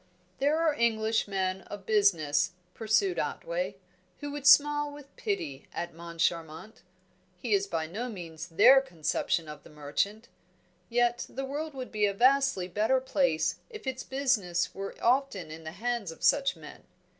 [0.39, 3.75] "There are English men of business," pursued Otway,
[4.19, 6.81] "who would smile with pity at Moncharmont.
[7.37, 10.27] He is by no means their conception of the merchant.
[10.89, 15.65] Yet the world would be a vastly better place if its business were often in
[15.65, 16.83] the hands of such men.